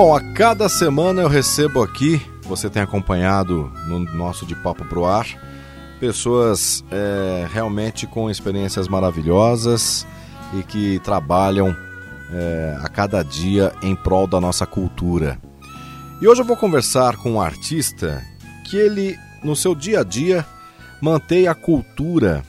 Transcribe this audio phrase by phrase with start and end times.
[0.00, 5.04] Bom, a cada semana eu recebo aqui, você tem acompanhado no nosso De Papo Pro
[5.04, 5.26] Ar,
[5.98, 10.06] pessoas é, realmente com experiências maravilhosas
[10.54, 11.76] e que trabalham
[12.32, 15.36] é, a cada dia em prol da nossa cultura.
[16.22, 18.24] E hoje eu vou conversar com um artista
[18.70, 20.46] que ele, no seu dia a dia,
[21.02, 22.44] mantém a cultura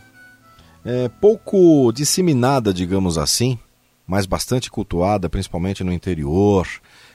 [0.86, 3.58] é, pouco disseminada, digamos assim,
[4.06, 6.68] mas bastante cultuada, principalmente no interior,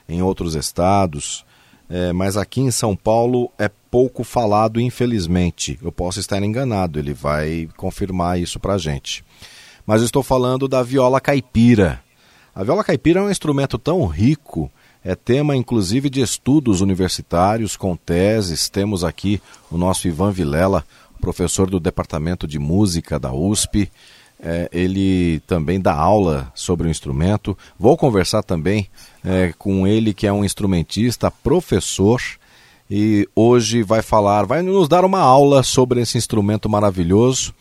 [0.09, 1.45] em outros estados.
[1.89, 5.79] É, mas aqui em São Paulo é pouco falado, infelizmente.
[5.83, 9.25] Eu posso estar enganado, ele vai confirmar isso pra gente.
[9.87, 12.03] Mas eu estou falando da viola caipira.
[12.55, 14.71] A viola caipira é um instrumento tão rico,
[15.05, 18.69] é tema inclusive de estudos universitários com teses.
[18.69, 20.85] Temos aqui o nosso Ivan Vilela,
[21.21, 23.91] professor do Departamento de Música da USP.
[24.47, 27.57] É, ele também dá aula sobre o instrumento.
[27.79, 28.89] Vou conversar também
[29.25, 32.21] é, com ele, que é um instrumentista, professor,
[32.91, 37.55] e hoje vai falar, vai nos dar uma aula sobre esse instrumento maravilhoso.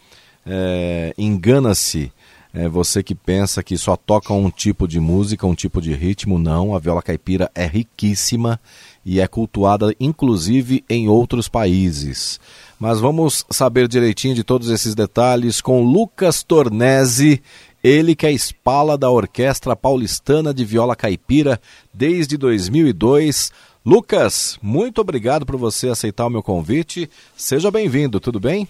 [0.45, 2.11] É, Engana-se
[2.53, 6.37] é, você que pensa que só toca um tipo de música, um tipo de ritmo,
[6.37, 6.75] não.
[6.75, 8.59] A viola caipira é riquíssima
[9.03, 12.39] e é cultuada inclusive em outros países.
[12.79, 17.41] Mas vamos saber direitinho de todos esses detalhes com Lucas Tornese,
[17.83, 21.59] ele que é espala da Orquestra Paulistana de Viola Caipira
[21.91, 23.51] desde 2002.
[23.83, 27.09] Lucas, muito obrigado por você aceitar o meu convite.
[27.35, 28.67] Seja bem-vindo, tudo bem?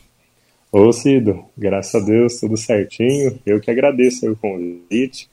[0.75, 3.39] Ô Cido, graças a Deus, tudo certinho.
[3.45, 5.29] Eu que agradeço o convite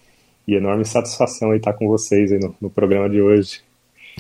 [0.46, 3.62] e enorme satisfação estar com vocês aí no, no, programa de hoje.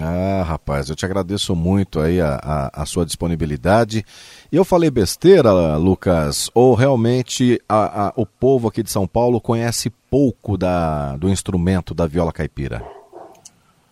[0.00, 4.02] Ah, rapaz, eu te agradeço muito aí a, a, a sua disponibilidade.
[4.50, 9.92] E eu falei besteira, Lucas, ou realmente a, o povo aqui de São Paulo conhece
[10.08, 12.82] pouco da, do instrumento da viola caipira?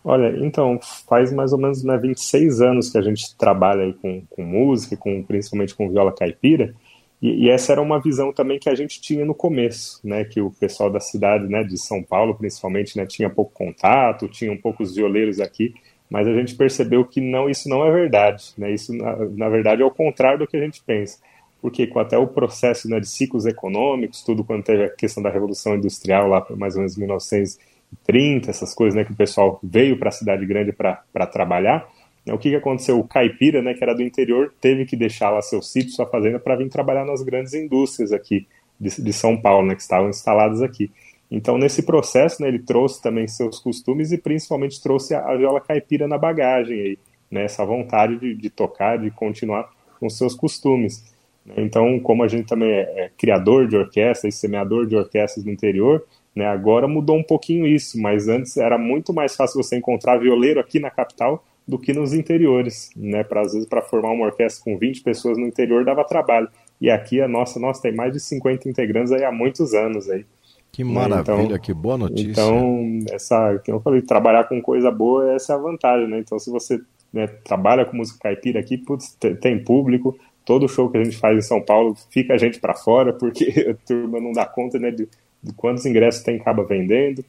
[0.03, 4.43] Olha, então, faz mais ou menos né, 26 anos que a gente trabalha com, com
[4.43, 6.73] música, com, principalmente com viola caipira,
[7.21, 10.39] e, e, essa era uma visão também que a gente tinha no começo, né, que
[10.39, 14.95] o pessoal da cidade, né, de São Paulo principalmente, né, tinha pouco contato, tinham poucos
[14.95, 15.73] violeiros aqui,
[16.09, 19.81] mas a gente percebeu que não, isso não é verdade, né, isso na, na verdade
[19.81, 21.19] é o contrário do que a gente pensa,
[21.61, 25.29] porque com até o processo né, de ciclos econômicos, tudo quando teve a questão da
[25.29, 29.99] revolução industrial lá por mais ou menos 1930, essas coisas, né, que o pessoal veio
[29.99, 31.85] para a cidade grande para trabalhar,
[32.33, 32.99] o que, que aconteceu?
[32.99, 36.39] O caipira, né, que era do interior, teve que deixar lá seu sítio, sua fazenda,
[36.39, 38.47] para vir trabalhar nas grandes indústrias aqui
[38.79, 40.91] de, de, São Paulo, né, que estavam instaladas aqui.
[41.31, 45.61] Então, nesse processo, né, ele trouxe também seus costumes e principalmente trouxe a, a viola
[45.61, 46.99] caipira na bagagem, aí,
[47.31, 49.69] né, essa vontade de, de tocar, de continuar
[49.99, 51.03] com seus costumes.
[51.45, 51.55] Né.
[51.57, 55.51] Então, como a gente também é, é criador de orquestra e semeador de orquestras no
[55.51, 56.03] interior,
[56.35, 60.59] né, agora mudou um pouquinho isso, mas antes era muito mais fácil você encontrar violeiro
[60.59, 63.23] aqui na capital do que nos interiores, né?
[63.23, 66.49] Para às vezes para formar uma orquestra com 20 pessoas no interior dava trabalho.
[66.81, 70.25] E aqui a nossa, nossa tem mais de 50 integrantes aí há muitos anos aí.
[70.71, 72.31] Que né, maravilha, então, que boa notícia.
[72.31, 76.17] Então, essa, que eu falei, trabalhar com coisa boa, essa é a vantagem, né?
[76.17, 76.79] Então, se você
[77.13, 81.37] né, trabalha com música caipira aqui, putz, tem público, todo show que a gente faz
[81.37, 84.89] em São Paulo fica a gente para fora, porque a turma não dá conta, né,
[84.89, 85.07] de,
[85.43, 87.23] de quantos ingressos tem acaba vendendo.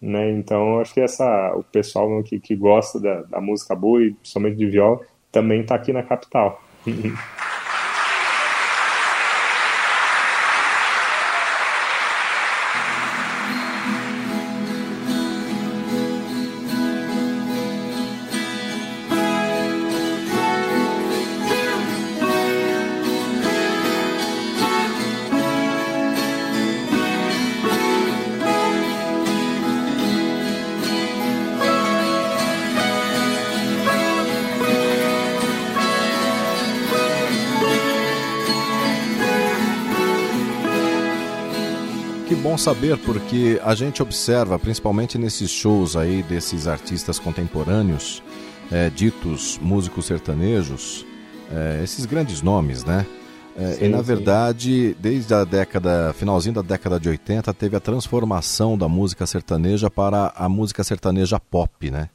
[0.00, 0.30] Né?
[0.32, 4.56] Então, acho que essa, o pessoal que, que gosta da, da música boa e principalmente
[4.56, 5.00] de viola
[5.32, 6.62] também está aqui na capital.
[42.56, 48.22] bom saber porque a gente observa, principalmente nesses shows aí desses artistas contemporâneos,
[48.72, 51.04] é, ditos músicos sertanejos,
[51.52, 53.04] é, esses grandes nomes, né?
[53.58, 57.80] É, sim, e na verdade, desde a década, finalzinho da década de 80, teve a
[57.80, 62.08] transformação da música sertaneja para a música sertaneja pop, né?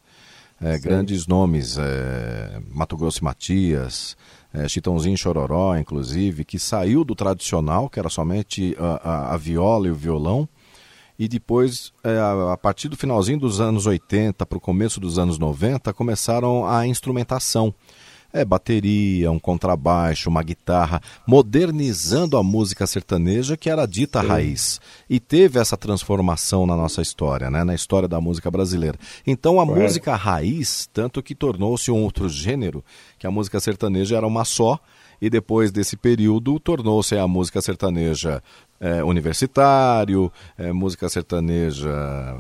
[0.62, 4.16] É, grandes nomes, é, Mato Grosso e Matias,
[4.54, 9.88] é, Chitãozinho Chororó, inclusive, que saiu do tradicional, que era somente a, a, a viola
[9.88, 10.48] e o violão,
[11.18, 12.18] e depois, é,
[12.52, 16.86] a partir do finalzinho dos anos 80 para o começo dos anos 90, começaram a
[16.86, 17.74] instrumentação
[18.34, 24.28] é bateria, um contrabaixo, uma guitarra, modernizando a música sertaneja que era dita Sim.
[24.28, 24.82] raiz.
[25.10, 27.64] E teve essa transformação na nossa história, né?
[27.64, 28.98] na história da música brasileira.
[29.26, 32.84] Então a música raiz, tanto que tornou-se um outro gênero,
[33.20, 34.80] que a música sertaneja era uma só,
[35.22, 38.42] e depois desse período tornou-se a música sertaneja
[38.82, 41.92] é, universitário, é, música sertaneja,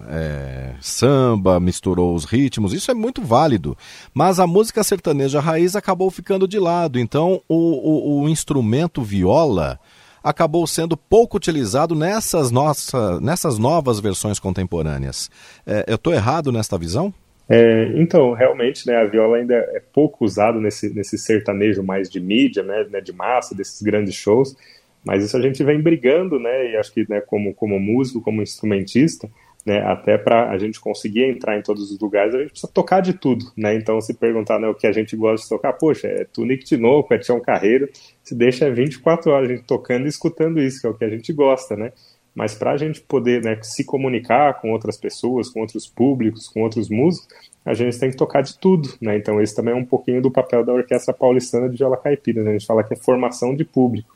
[0.09, 3.77] é, samba, misturou os ritmos, isso é muito válido.
[4.11, 9.79] Mas a música sertaneja raiz acabou ficando de lado, então o, o, o instrumento viola
[10.23, 15.29] acabou sendo pouco utilizado nessas, nossa, nessas novas versões contemporâneas.
[15.65, 17.13] É, eu estou errado nesta visão?
[17.49, 22.19] É, então, realmente, né, a viola ainda é pouco usada nesse, nesse sertanejo mais de
[22.19, 24.55] mídia, né, né, de massa, desses grandes shows,
[25.03, 28.41] mas isso a gente vem brigando, né, e acho que né, como, como músico, como
[28.41, 29.29] instrumentista,
[29.65, 33.01] né, até para a gente conseguir entrar em todos os lugares, a gente precisa tocar
[33.01, 36.07] de tudo, né, então se perguntar né, o que a gente gosta de tocar, poxa,
[36.07, 37.89] é Tunique Tinoco, é Tião Carreiro,
[38.23, 41.09] se deixa 24 horas a gente tocando e escutando isso, que é o que a
[41.09, 41.91] gente gosta, né,
[42.33, 46.61] mas para a gente poder né, se comunicar com outras pessoas, com outros públicos, com
[46.61, 47.27] outros músicos,
[47.65, 49.17] a gente tem que tocar de tudo, né?
[49.17, 52.51] Então esse também é um pouquinho do papel da Orquestra Paulistana de Viola Caipira, né?
[52.51, 54.15] A gente fala que é formação de público.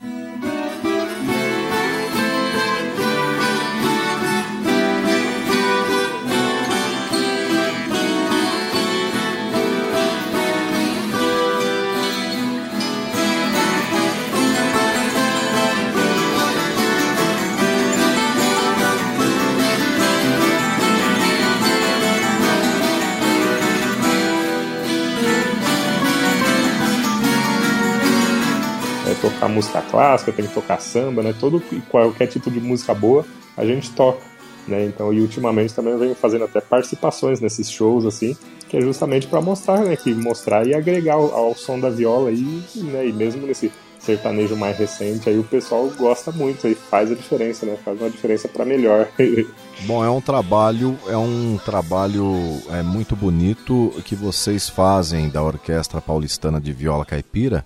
[29.96, 31.34] Clássica, tem que tocar samba, né?
[31.38, 33.24] Todo qualquer tipo de música boa
[33.56, 34.20] a gente toca,
[34.68, 34.84] né?
[34.84, 38.36] Então, e ultimamente também eu venho fazendo até participações nesses shows assim,
[38.68, 42.28] que é justamente para mostrar, né, que mostrar e agregar ao, ao som da viola
[42.28, 47.10] aí, né, e mesmo nesse sertanejo mais recente, aí o pessoal gosta muito, aí faz
[47.10, 47.76] a diferença, né?
[47.82, 49.08] Faz uma diferença para melhor.
[49.86, 56.00] Bom, é um trabalho, é um trabalho é muito bonito que vocês fazem da Orquestra
[56.02, 57.64] Paulistana de Viola Caipira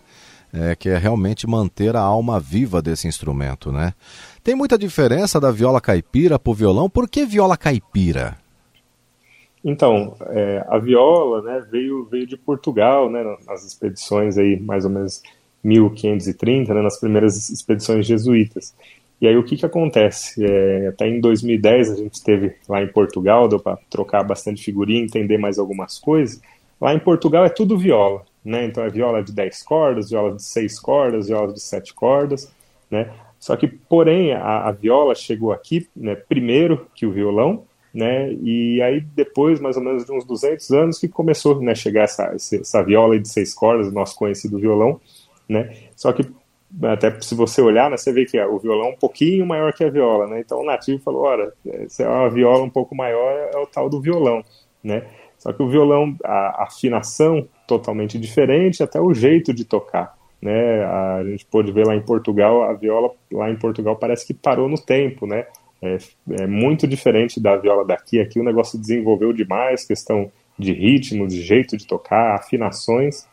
[0.53, 3.95] é, que é realmente manter a alma viva desse instrumento, né?
[4.43, 6.89] Tem muita diferença da viola caipira para o violão.
[6.89, 8.37] Por que viola caipira?
[9.63, 14.91] Então, é, a viola né, veio, veio de Portugal, né, nas expedições aí, mais ou
[14.91, 15.23] menos
[15.63, 18.75] 1530, né, nas primeiras expedições jesuítas.
[19.21, 20.43] E aí o que, que acontece?
[20.43, 25.03] É, até em 2010 a gente esteve lá em Portugal, deu para trocar bastante figurinha,
[25.03, 26.41] entender mais algumas coisas.
[26.81, 28.65] Lá em Portugal é tudo viola né?
[28.65, 32.53] Então é viola de 10 cordas, viola de 6 cordas, viola de 7 cordas,
[32.91, 33.11] né?
[33.39, 38.33] Só que, porém, a, a viola chegou aqui né, primeiro que o violão, né?
[38.35, 42.03] E aí depois, mais ou menos de uns 200 anos, que começou a né, chegar
[42.03, 45.01] essa, essa viola de seis cordas, o nosso conhecido violão,
[45.49, 45.75] né?
[45.97, 46.25] Só que
[46.83, 49.83] até se você olhar, né, você vê que o violão é um pouquinho maior que
[49.83, 50.41] a viola, né?
[50.41, 51.53] Então o nativo falou, olha,
[51.89, 54.45] se é uma viola um pouco maior, é o tal do violão,
[54.85, 55.05] né?
[55.41, 60.15] Só que o violão, a afinação totalmente diferente, até o jeito de tocar.
[60.41, 60.85] Né?
[60.85, 64.69] A gente pôde ver lá em Portugal, a viola lá em Portugal parece que parou
[64.69, 65.47] no tempo, né?
[65.83, 65.97] É,
[66.43, 68.21] é muito diferente da viola daqui.
[68.21, 73.27] Aqui o negócio desenvolveu demais, questão de ritmo, de jeito de tocar, afinações,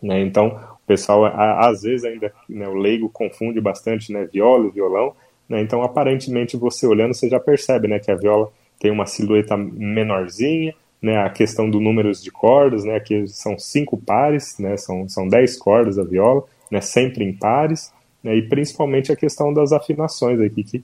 [0.00, 0.20] né?
[0.20, 4.28] Então o pessoal às vezes ainda né, o leigo confunde bastante, né?
[4.32, 5.12] Viola e violão,
[5.48, 5.60] né?
[5.60, 7.98] Então aparentemente você olhando você já percebe, né?
[7.98, 8.48] Que a viola
[8.78, 13.96] tem uma silhueta menorzinha, né, a questão do números de cordas, né, que são cinco
[13.96, 19.12] pares, né, são, são dez cordas da viola, né, sempre em pares, né, e principalmente
[19.12, 20.82] a questão das afinações aqui, que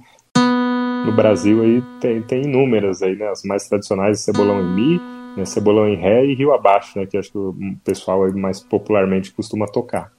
[1.04, 5.00] no Brasil aí tem, tem inúmeras aí, né, as mais tradicionais, cebolão em mi,
[5.36, 7.54] né, cebolão em ré e rio abaixo, né, que acho que o
[7.84, 10.12] pessoal aí mais popularmente costuma tocar.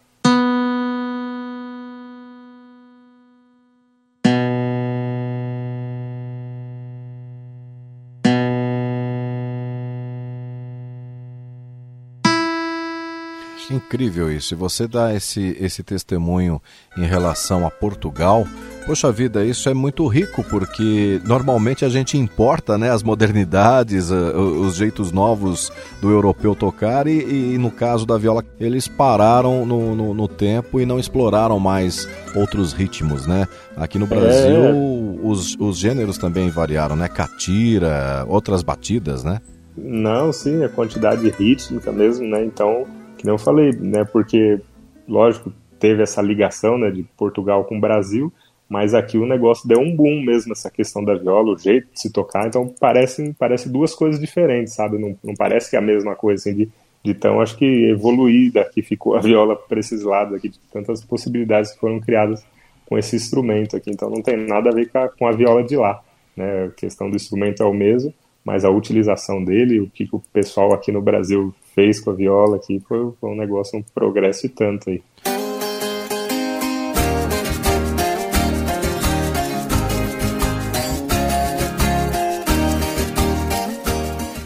[13.76, 14.54] Incrível isso.
[14.54, 16.62] E você dá esse, esse testemunho
[16.98, 18.48] em relação a Portugal,
[18.86, 24.76] Poxa vida, isso é muito rico porque normalmente a gente importa né, as modernidades, os
[24.76, 30.14] jeitos novos do europeu tocar e, e no caso da viola eles pararam no, no,
[30.14, 33.48] no, tempo e não exploraram mais outros ritmos, né?
[33.76, 34.72] Aqui no Brasil é.
[35.24, 37.08] os, os gêneros também variaram, né?
[37.08, 39.42] Catira, outras batidas, né?
[39.76, 42.46] Não, sim, a quantidade rítmica mesmo, né?
[42.46, 42.86] Então,
[43.34, 44.04] eu falei, né?
[44.06, 44.60] Porque,
[45.08, 48.32] lógico, teve essa ligação né, de Portugal com o Brasil,
[48.68, 52.00] mas aqui o negócio deu um boom mesmo, essa questão da viola, o jeito de
[52.00, 54.98] se tocar, então parecem parece duas coisas diferentes, sabe?
[54.98, 56.70] Não, não parece que é a mesma coisa, assim, de,
[57.04, 61.04] de tão, acho que evoluída que ficou a viola para esses lados aqui, de tantas
[61.04, 62.44] possibilidades que foram criadas
[62.88, 65.64] com esse instrumento aqui, então não tem nada a ver com a, com a viola
[65.64, 66.02] de lá,
[66.36, 66.66] né?
[66.66, 68.14] A questão do instrumento é o mesmo,
[68.44, 72.56] mas a utilização dele, o que, o pessoal aqui no Brasil fez com a viola
[72.56, 75.04] aqui, foi, foi um negócio, um progresso e tanto aí.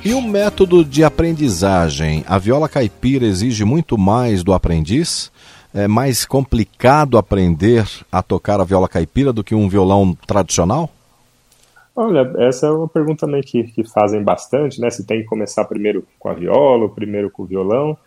[0.04, 2.24] E o método de aprendizagem?
[2.28, 5.32] A viola caipira exige muito mais do aprendiz?
[5.72, 10.90] É mais complicado aprender a tocar a viola caipira do que um violão tradicional?
[12.02, 14.90] Olha, essa é uma pergunta também que, que fazem bastante, né?
[14.90, 17.98] Se tem que começar primeiro com a viola ou primeiro com o violão.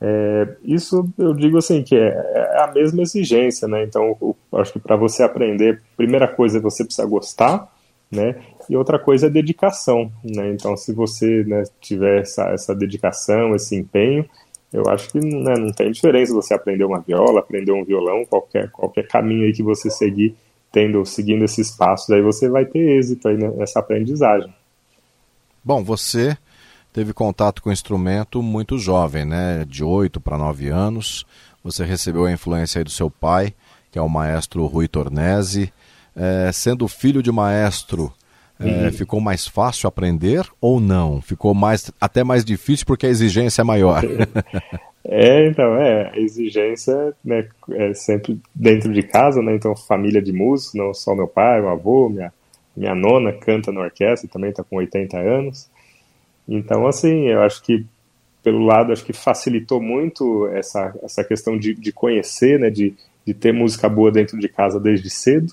[0.00, 3.84] É, isso eu digo assim que é, é, a mesma exigência, né?
[3.84, 7.70] Então, eu, acho que para você aprender, primeira coisa você precisa gostar,
[8.10, 8.36] né?
[8.66, 10.50] E outra coisa é dedicação, né?
[10.50, 14.24] Então, se você né, tiver essa, essa dedicação, esse empenho,
[14.72, 18.70] eu acho que né, não tem diferença você aprender uma viola, aprender um violão, qualquer,
[18.70, 20.34] qualquer caminho aí que você seguir,
[20.72, 24.52] tendo, seguindo esses passos, aí você vai ter êxito aí nessa aprendizagem.
[25.64, 26.36] Bom, você
[26.92, 29.64] teve contato com o instrumento muito jovem, né?
[29.66, 31.26] De 8 para 9 anos.
[31.62, 33.54] Você recebeu a influência aí do seu pai,
[33.90, 35.72] que é o maestro Rui Tornese
[36.18, 38.12] é, sendo filho de maestro,
[38.58, 38.92] é, uhum.
[38.92, 41.22] ficou mais fácil aprender ou não?
[41.22, 44.02] Ficou mais até mais difícil porque a exigência é maior.
[45.04, 49.54] É, então, é, a exigência né, é sempre dentro de casa, né?
[49.54, 52.32] Então, família de músicos, não só meu pai, meu avô, minha,
[52.76, 55.68] minha nona canta na orquestra, também está com 80 anos.
[56.46, 57.86] Então, assim, eu acho que,
[58.42, 62.70] pelo lado, acho que facilitou muito essa, essa questão de, de conhecer, né?
[62.70, 62.94] De,
[63.26, 65.52] de ter música boa dentro de casa desde cedo.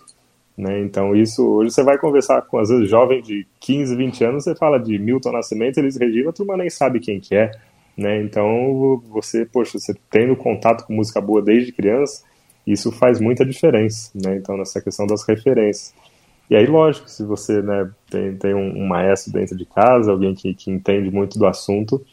[0.58, 0.80] Né?
[0.80, 4.56] Então, isso, hoje você vai conversar com, às vezes, jovem de 15, 20 anos, você
[4.56, 7.52] fala de Milton Nascimento, Elis Regina, a turma nem sabe quem que é,
[7.98, 8.22] né?
[8.22, 12.24] Então, você, poxa, você tendo contato com música boa desde criança,
[12.66, 14.36] isso faz muita diferença, né?
[14.38, 15.94] Então, nessa questão das referências.
[16.50, 20.36] E aí, lógico, se você né, tem, tem um, um maestro dentro de casa, alguém
[20.36, 22.06] que, que entende muito do assunto,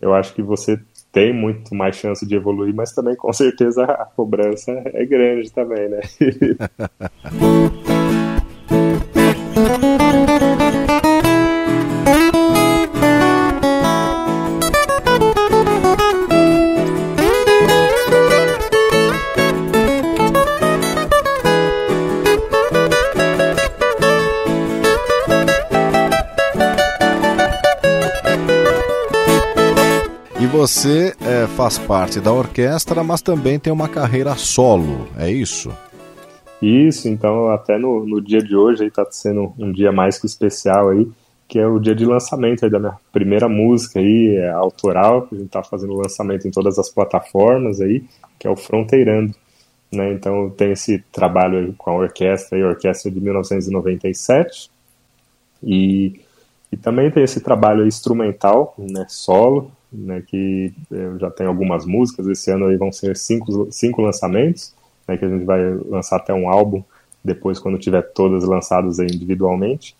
[0.00, 0.78] eu acho que você
[1.12, 5.88] tem muito mais chance de evoluir, mas também com certeza a cobrança é grande também,
[5.88, 6.00] né?
[30.70, 35.76] você é, faz parte da orquestra, mas também tem uma carreira solo, é isso?
[36.62, 40.90] Isso, então até no, no dia de hoje está sendo um dia mais que especial
[40.90, 41.08] aí,
[41.48, 45.38] que é o dia de lançamento da minha primeira música aí, é autoral, que a
[45.38, 48.04] gente está fazendo lançamento em todas as plataformas aí,
[48.38, 49.34] que é o Fronteirando.
[49.90, 50.12] Né?
[50.12, 54.70] Então tem esse trabalho com a orquestra, aí, a orquestra de 1997,
[55.64, 56.20] e,
[56.72, 62.26] e também tem esse trabalho instrumental, né, solo, né, que eu já tenho algumas músicas,
[62.28, 64.74] esse ano aí vão ser cinco, cinco lançamentos,
[65.06, 66.82] né, que a gente vai lançar até um álbum
[67.24, 69.96] depois quando tiver todas lançadas individualmente.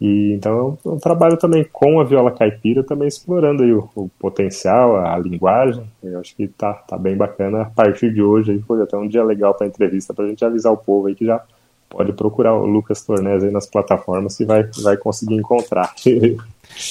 [0.00, 4.96] E então eu trabalho também com a viola caipira, também explorando aí o, o potencial,
[4.96, 5.84] a, a, linguagem.
[6.02, 7.62] Eu acho que tá, tá bem bacana.
[7.62, 10.44] A partir de hoje aí foi até um dia legal para entrevista para a gente
[10.44, 11.42] avisar o povo aí que já
[11.88, 15.94] pode procurar o Lucas Tornés aí nas plataformas que vai, vai conseguir encontrar.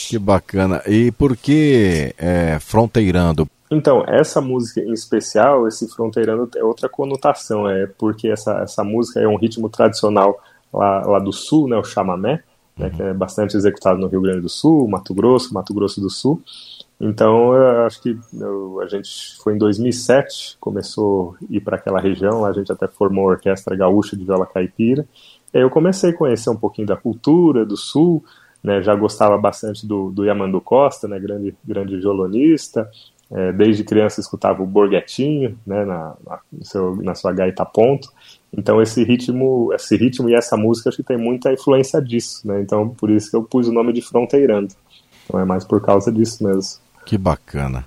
[0.09, 0.81] Que bacana.
[0.87, 3.47] E por que é, Fronteirando?
[3.69, 9.19] Então, essa música em especial, esse Fronteirando é outra conotação, é porque essa, essa música
[9.19, 10.41] é um ritmo tradicional
[10.73, 12.43] lá, lá do sul, né, o chamamé,
[12.77, 16.09] né, que é bastante executado no Rio Grande do Sul, Mato Grosso, Mato Grosso do
[16.09, 16.41] Sul.
[16.99, 21.99] Então, eu acho que eu, a gente foi em 2007, começou a ir para aquela
[21.99, 25.07] região, a gente até formou a Orquestra Gaúcha de Viola Caipira.
[25.53, 28.23] E aí eu comecei a conhecer um pouquinho da cultura do Sul,
[28.63, 32.89] né, já gostava bastante do, do Yamandu Costa, né, grande, grande violonista,
[33.29, 38.09] é, desde criança escutava o Borghetinho, né, na, na, seu, na sua gaita ponto,
[38.51, 42.61] Então esse ritmo, esse ritmo e essa música acho que tem muita influência disso, né?
[42.61, 44.73] Então por isso que eu pus o nome de Fronteirando.
[45.25, 46.86] Então é mais por causa disso mesmo.
[47.07, 47.85] Que bacana.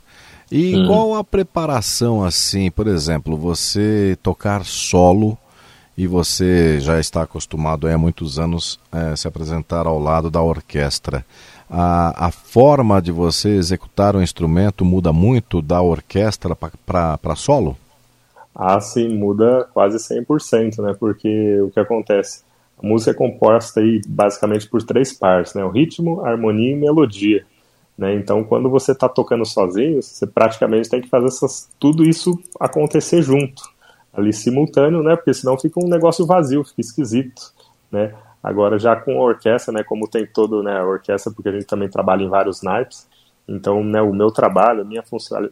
[0.51, 0.87] E hum.
[0.87, 5.37] qual a preparação assim, por exemplo, você tocar solo
[5.97, 11.23] e você já está acostumado há muitos anos é, se apresentar ao lado da orquestra.
[11.69, 17.77] A, a forma de você executar o instrumento muda muito da orquestra para solo?
[18.55, 20.97] Ah, sim, muda quase 100%, né?
[20.99, 22.43] Porque o que acontece?
[22.83, 25.63] A música é composta aí basicamente por três partes, né?
[25.63, 27.45] O ritmo, a harmonia e melodia.
[27.97, 28.15] Né?
[28.15, 33.23] Então, quando você está tocando sozinho, você praticamente tem que fazer essas, tudo isso acontecer
[33.23, 33.63] junto
[34.13, 35.17] ali simultâneo, né?
[35.17, 37.53] Porque senão fica um negócio vazio, fica esquisito,
[37.91, 38.15] né?
[38.43, 39.85] Agora já com a orquestra, né?
[39.85, 40.79] Como tem todo, né?
[40.79, 43.09] A orquestra, porque a gente também trabalha em vários naipes.
[43.47, 44.01] Então, né?
[44.01, 45.05] O meu trabalho, a minha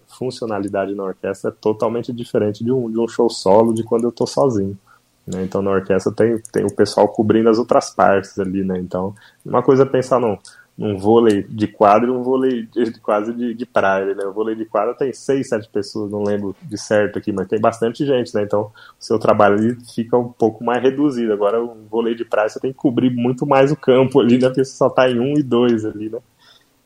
[0.07, 4.11] funcionalidade na orquestra é totalmente diferente de um, de um show solo de quando eu
[4.11, 4.79] estou sozinho.
[5.27, 5.43] Né?
[5.43, 8.79] Então, na orquestra tem, tem o pessoal cobrindo as outras partes ali, né?
[8.79, 9.15] Então,
[9.45, 10.39] uma coisa é pensar no,
[10.79, 14.25] um vôlei de quadra e um vôlei de, quase de, de praia, né?
[14.25, 17.61] O vôlei de quadra tem seis, sete pessoas, não lembro de certo aqui, mas tem
[17.61, 18.45] bastante gente, né?
[18.45, 18.73] Então o
[19.05, 21.33] seu trabalho ali fica um pouco mais reduzido.
[21.33, 24.47] Agora o vôlei de praia você tem que cobrir muito mais o campo ali, né?
[24.47, 26.19] Porque você só tá em um e dois ali, né?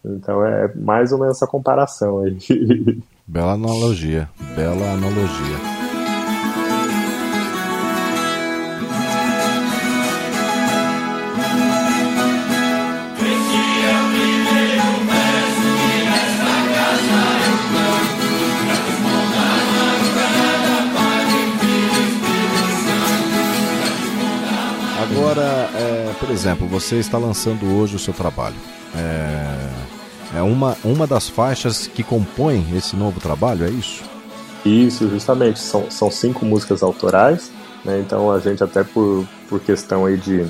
[0.02, 2.38] Então é mais ou menos essa comparação aí.
[3.26, 5.81] Bela analogia, bela analogia.
[26.32, 28.56] Exemplo, você está lançando hoje o seu trabalho.
[28.96, 34.02] É, é uma, uma das faixas que compõem esse novo trabalho, é isso?
[34.64, 35.58] Isso, justamente.
[35.58, 37.52] São, são cinco músicas autorais,
[37.84, 38.00] né?
[38.00, 40.46] Então a gente até por, por questão aí de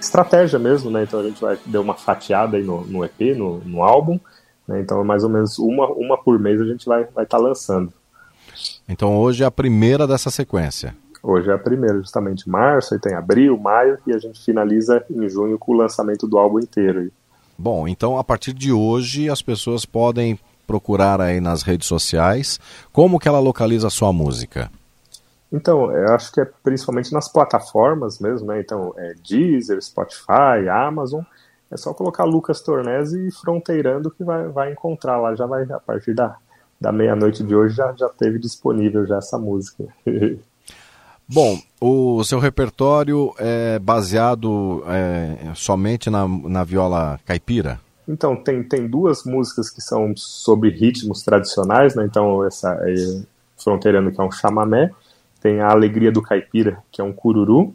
[0.00, 1.02] estratégia mesmo, né?
[1.02, 4.20] Então a gente vai dar uma fatiada aí no, no EP, no, no álbum,
[4.68, 4.80] né?
[4.80, 7.92] Então mais ou menos uma, uma por mês a gente vai estar vai tá lançando.
[8.88, 10.94] Então hoje é a primeira dessa sequência.
[11.26, 15.26] Hoje é a primeira, justamente março, aí tem abril, maio e a gente finaliza em
[15.26, 17.10] junho com o lançamento do álbum inteiro.
[17.56, 22.60] Bom, então a partir de hoje as pessoas podem procurar aí nas redes sociais.
[22.92, 24.70] Como que ela localiza a sua música?
[25.50, 28.60] Então, eu acho que é principalmente nas plataformas mesmo, né?
[28.60, 31.22] Então, é Deezer, Spotify, Amazon.
[31.70, 35.34] É só colocar Lucas Tornese e Fronteirando que vai, vai encontrar lá.
[35.34, 36.36] Já vai, a partir da,
[36.78, 39.84] da meia-noite de hoje, já, já teve disponível já essa música.
[41.26, 47.80] Bom, o seu repertório é baseado é, somente na, na viola caipira?
[48.06, 52.04] Então, tem, tem duas músicas que são sobre ritmos tradicionais, né?
[52.04, 52.94] Então, essa é
[53.56, 54.90] Fronteirando, que é um chamamé,
[55.40, 57.74] tem a Alegria do Caipira, que é um cururu,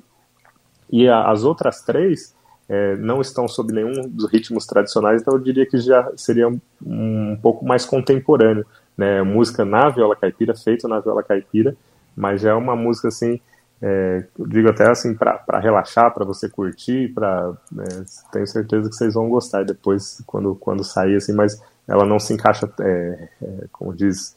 [0.92, 2.36] e a, as outras três
[2.68, 6.60] é, não estão sob nenhum dos ritmos tradicionais, então eu diria que já seria um,
[6.86, 9.24] um pouco mais contemporâneo, né?
[9.24, 11.76] Música na viola caipira, feita na viola caipira,
[12.15, 13.39] mas é uma música assim,
[13.82, 19.13] é, digo até assim para relaxar, para você curtir, para é, tenho certeza que vocês
[19.13, 23.95] vão gostar depois quando quando sair assim, mas ela não se encaixa, é, é como
[23.95, 24.36] diz,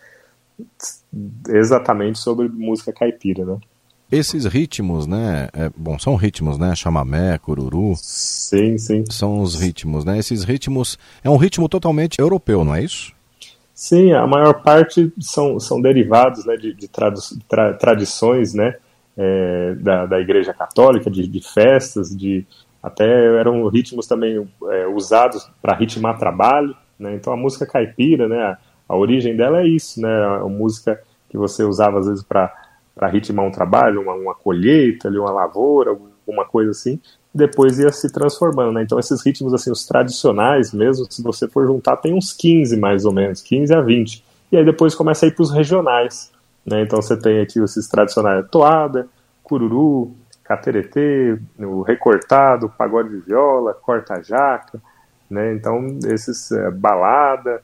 [1.49, 3.59] exatamente sobre música caipira, né?
[4.11, 5.49] Esses ritmos, né?
[5.55, 6.77] É, bom, são ritmos, né?
[6.77, 7.95] Chamamé, cururu.
[7.97, 9.05] Sim, sim.
[9.09, 10.19] São os ritmos, né?
[10.19, 10.99] Esses ritmos.
[11.25, 13.15] É um ritmo totalmente europeu, não é isso?
[13.75, 17.11] Sim, a maior parte são, são derivados né, de, de tra,
[17.75, 18.77] tradições né,
[19.17, 22.47] é, da, da Igreja Católica, de, de, festas, de
[22.83, 23.07] até
[23.39, 26.77] eram ritmos também é, usados para ritmar trabalho.
[26.99, 28.59] Né, então a música caipira, né, a,
[28.89, 32.53] a, origem dela é isso, né, a, música que você usava às vezes para
[33.11, 37.01] ritmar um trabalho, uma, uma colheita, uma lavoura, alguma coisa assim
[37.35, 38.83] depois ia se transformando, né?
[38.83, 43.05] Então esses ritmos assim, os tradicionais mesmo, se você for juntar, tem uns 15 mais
[43.05, 44.25] ou menos, 15 a 20.
[44.51, 46.31] E aí depois começa a ir para os regionais,
[46.65, 46.83] né?
[46.83, 49.09] Então você tem aqui esses tradicionais, toada,
[49.43, 50.13] cururu,
[50.45, 54.81] cateretê, o recortado, pagode de viola, corta-jaca,
[55.31, 55.55] né?
[55.55, 57.63] Então esses é, balada,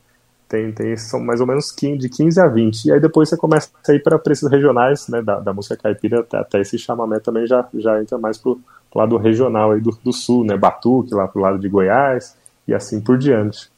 [0.49, 2.85] tem, tem, são mais ou menos 15, de 15 a 20.
[2.87, 6.21] E aí depois você começa a ir para preços regionais, né, da, da música caipira,
[6.21, 8.59] até, até esse chamamé também já, já entra mais pro,
[8.91, 12.75] pro lado regional aí do, do sul, né, Batuque, lá pro lado de Goiás, e
[12.75, 13.71] assim por diante.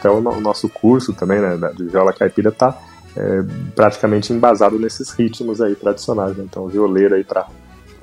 [0.00, 2.76] Até o, o nosso curso também, né, de viola caipira tá
[3.16, 3.42] é,
[3.74, 6.36] praticamente embasado nesses ritmos aí tradicionais.
[6.36, 6.44] Né?
[6.44, 7.46] Então, violeiro aí para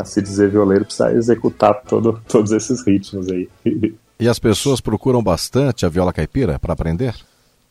[0.05, 3.49] se dizer violeiro precisa executar todo, todos esses ritmos aí.
[4.19, 7.13] E as pessoas procuram bastante a viola caipira para aprender?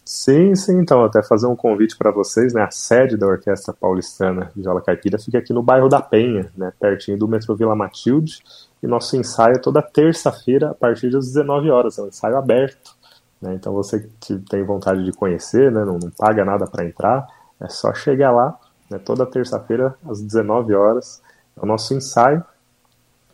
[0.07, 0.79] Sim, sim.
[0.79, 2.63] Então, até fazer um convite para vocês, né?
[2.63, 6.73] A sede da Orquestra Paulistana de Viola Caipira fica aqui no bairro da Penha, né?
[6.79, 8.39] Pertinho do metrô Vila Matilde.
[8.81, 11.99] E nosso ensaio é toda terça-feira a partir das 19 horas.
[11.99, 12.96] É um ensaio aberto.
[13.41, 13.55] Né?
[13.55, 15.85] Então, você que tem vontade de conhecer, né?
[15.85, 17.27] Não, não paga nada para entrar.
[17.61, 18.59] É só chegar lá,
[18.91, 18.99] né?
[18.99, 21.23] Toda terça-feira às 19 horas
[21.57, 22.43] é o nosso ensaio.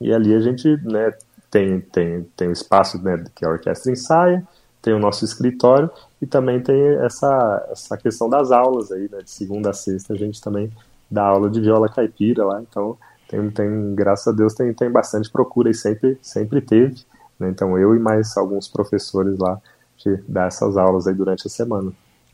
[0.01, 1.13] E ali a gente, né?
[1.51, 4.43] Tem, tem, tem o espaço né, que a orquestra ensaia,
[4.81, 9.19] tem o nosso escritório e também tem essa, essa questão das aulas aí, né?
[9.23, 10.73] De segunda a sexta a gente também
[11.11, 12.97] dá aula de viola caipira lá, então
[13.29, 17.05] tem, tem graças a Deus tem, tem bastante procura e sempre, sempre teve.
[17.39, 17.51] Né?
[17.51, 19.61] Então eu e mais alguns professores lá
[20.05, 21.93] de dar essas aulas aí durante a semana.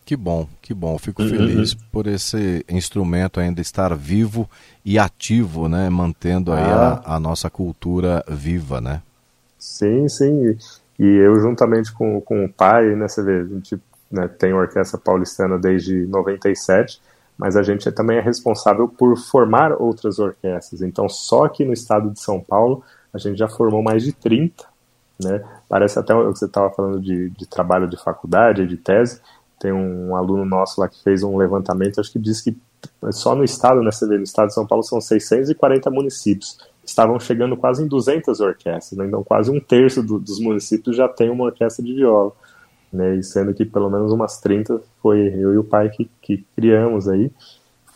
[0.08, 0.96] Que bom, que bom.
[0.96, 1.28] Fico uhum.
[1.28, 4.48] feliz por esse instrumento ainda estar vivo
[4.82, 5.90] e ativo, né?
[5.90, 7.02] Mantendo aí ah.
[7.04, 9.02] a, a, nossa cultura viva, né?
[9.58, 10.56] Sim, sim.
[10.98, 13.78] E eu, juntamente com, com o pai, né, você vê, a gente
[14.10, 17.02] né, tem Orquestra Paulistana desde 97,
[17.36, 20.80] mas a gente também é responsável por formar outras orquestras.
[20.80, 24.64] Então, só aqui no estado de São Paulo, a gente já formou mais de 30,
[25.22, 25.44] né?
[25.68, 29.20] Parece até o que você estava falando de, de trabalho de faculdade, de tese.
[29.58, 32.56] Tem um aluno nosso lá que fez um levantamento, acho que diz que
[33.10, 37.84] só no estado, né, no estado de São Paulo são 640 municípios estavam chegando quase
[37.84, 39.06] em 200 orquestras, né?
[39.06, 42.32] então quase um terço do, dos municípios já tem uma orquestra de viola,
[42.92, 43.16] né?
[43.16, 47.06] e sendo que pelo menos umas 30 foi eu e o pai que, que criamos
[47.06, 47.30] aí,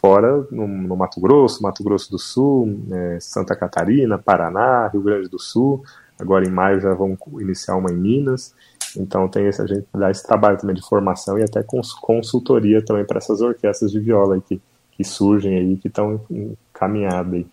[0.01, 5.29] fora no, no, Mato Grosso, Mato Grosso do Sul, é, Santa Catarina, Paraná, Rio Grande
[5.29, 5.83] do Sul,
[6.18, 8.55] agora em maio já vamos iniciar uma em Minas,
[8.96, 11.64] então tem esse, a gente dá esse trabalho também de formação e até
[12.01, 14.61] consultoria também para essas orquestras de viola que,
[14.92, 17.46] que surgem aí, que estão encaminhadas aí.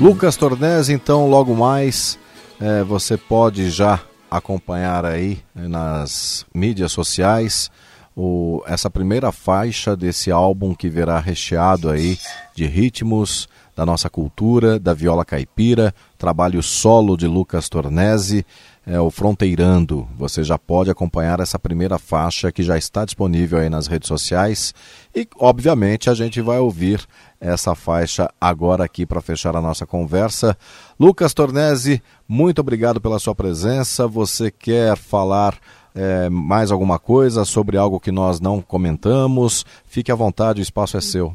[0.00, 2.16] Lucas Tornés, então, logo mais
[2.60, 7.68] é, você pode já acompanhar aí né, nas mídias sociais
[8.16, 12.16] o, essa primeira faixa desse álbum que verá recheado aí
[12.54, 18.44] de ritmos da nossa cultura, da viola caipira, trabalho solo de Lucas Tornese,
[18.84, 20.08] é o Fronteirando.
[20.16, 24.74] Você já pode acompanhar essa primeira faixa que já está disponível aí nas redes sociais
[25.14, 27.06] e, obviamente, a gente vai ouvir
[27.40, 30.56] essa faixa agora aqui para fechar a nossa conversa.
[30.98, 34.06] Lucas Tornese, muito obrigado pela sua presença.
[34.06, 35.56] Você quer falar
[35.94, 39.64] é, mais alguma coisa sobre algo que nós não comentamos?
[39.84, 41.34] Fique à vontade, o espaço é seu.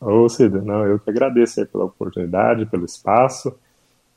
[0.00, 3.54] Ô Cida, não, eu que agradeço pela oportunidade, pelo espaço.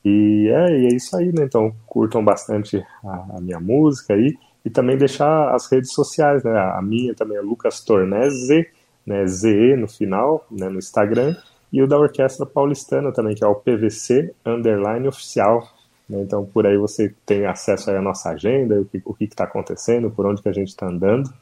[0.05, 1.43] E é, e é isso aí, né?
[1.43, 6.57] Então curtam bastante a, a, minha música aí e também deixar as redes sociais, né?
[6.57, 8.67] A minha também é Lucas Tornese,
[9.05, 9.25] né?
[9.27, 10.69] ZE no final, né?
[10.69, 11.35] No Instagram
[11.71, 15.67] e o da Orquestra Paulistana também, que é o PVC Underline Oficial.
[16.07, 16.21] Né?
[16.21, 20.25] Então por aí você tem acesso à nossa agenda, o que o está acontecendo, por
[20.25, 21.33] onde que a gente está andando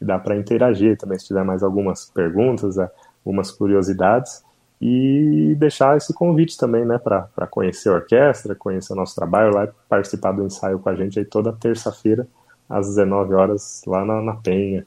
[0.00, 2.76] e dá para interagir também se tiver mais algumas perguntas,
[3.24, 4.42] algumas curiosidades
[4.80, 9.68] e deixar esse convite também, né, para conhecer a orquestra, conhecer o nosso trabalho lá,
[9.88, 12.26] participar do ensaio com a gente aí toda terça-feira
[12.68, 14.86] às 19 horas lá na, na Penha.